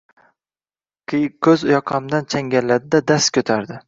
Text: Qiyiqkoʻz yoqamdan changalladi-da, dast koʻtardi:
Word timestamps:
Qiyiqkoʻz 1.11 1.65
yoqamdan 1.73 2.25
changalladi-da, 2.35 3.03
dast 3.13 3.31
koʻtardi: 3.39 3.79